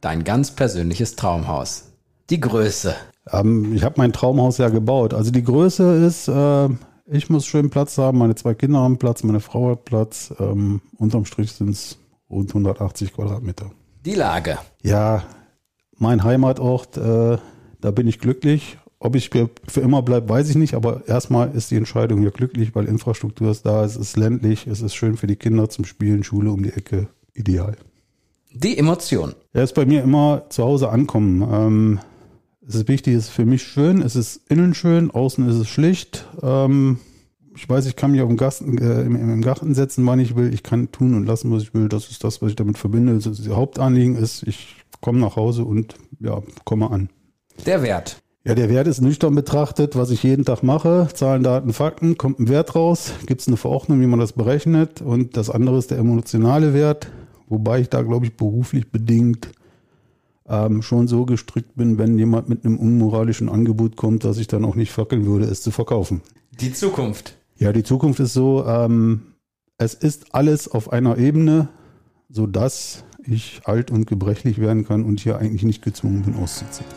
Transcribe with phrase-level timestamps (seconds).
[0.00, 1.92] dein ganz persönliches Traumhaus.
[2.30, 2.94] Die Größe.
[3.30, 5.14] Ähm, ich habe mein Traumhaus ja gebaut.
[5.14, 6.68] Also die Größe ist, äh,
[7.06, 10.32] ich muss schön Platz haben, meine zwei Kinder haben Platz, meine Frau hat Platz.
[10.38, 11.98] Ähm, unterm Strich sind es
[12.30, 13.70] rund 180 Quadratmeter.
[14.04, 14.58] Die Lage.
[14.82, 15.24] Ja,
[15.96, 17.38] mein Heimatort, äh,
[17.80, 18.78] da bin ich glücklich.
[19.00, 22.74] Ob ich für immer bleibe, weiß ich nicht, aber erstmal ist die Entscheidung hier glücklich,
[22.74, 26.24] weil Infrastruktur ist da, es ist ländlich, es ist schön für die Kinder zum Spielen,
[26.24, 27.76] Schule um die Ecke, ideal.
[28.52, 29.34] Die Emotion.
[29.52, 31.42] Er ist bei mir immer zu Hause ankommen.
[31.50, 32.00] Ähm,
[32.66, 35.68] es ist wichtig, es ist für mich schön, es ist innen schön, außen ist es
[35.68, 36.26] schlicht.
[36.42, 36.98] Ähm,
[37.56, 40.36] ich weiß, ich kann mich auf dem Garten, äh, im, im, Garten setzen, wann ich
[40.36, 40.52] will.
[40.52, 41.88] Ich kann tun und lassen, was ich will.
[41.88, 43.14] Das ist das, was ich damit verbinde.
[43.14, 47.08] Das, das Hauptanliegen ist, ich komme nach Hause und ja, komme an.
[47.66, 48.22] Der Wert.
[48.44, 51.08] Ja, der Wert ist nüchtern betrachtet, was ich jeden Tag mache.
[51.12, 55.02] Zahlen, Daten, Fakten, kommt ein Wert raus, gibt es eine Verordnung, wie man das berechnet.
[55.02, 57.08] Und das andere ist der emotionale Wert,
[57.48, 59.48] wobei ich da, glaube ich, beruflich bedingt
[60.48, 64.64] ähm, schon so gestrickt bin, wenn jemand mit einem unmoralischen Angebot kommt, dass ich dann
[64.64, 66.22] auch nicht fackeln würde, es zu verkaufen.
[66.60, 67.36] Die Zukunft.
[67.56, 69.34] Ja, die Zukunft ist so, ähm,
[69.76, 71.68] es ist alles auf einer Ebene,
[72.28, 76.88] sodass ich alt und gebrechlich werden kann und hier eigentlich nicht gezwungen bin auszuziehen.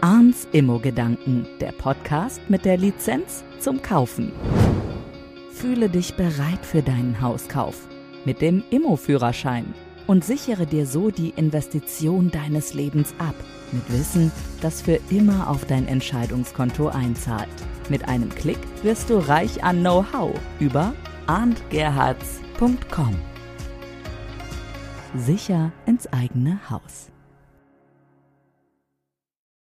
[0.00, 4.32] Arns Immo-Gedanken, der Podcast mit der Lizenz zum Kaufen.
[5.52, 7.88] Fühle dich bereit für deinen Hauskauf
[8.24, 9.66] mit dem Immo-Führerschein
[10.06, 13.34] und sichere dir so die Investition deines Lebens ab,
[13.72, 17.48] mit Wissen, das für immer auf dein Entscheidungskonto einzahlt.
[17.88, 20.94] Mit einem Klick wirst du reich an Know-how über
[21.26, 23.16] arndgerhards.com.
[25.16, 27.10] Sicher ins eigene Haus.